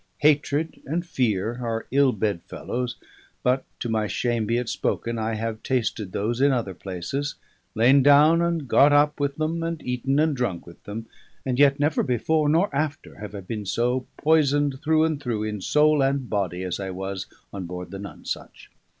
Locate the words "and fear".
0.87-1.63